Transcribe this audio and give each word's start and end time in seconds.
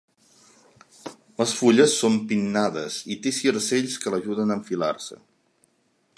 Les 1.41 1.53
fulles 1.59 1.93
són 2.05 2.17
pinnades 2.31 2.99
i 3.17 3.19
té 3.27 3.35
circells 3.41 4.01
que 4.07 4.15
l'ajuden 4.17 4.55
a 4.57 4.61
enfilar-se. 4.63 5.21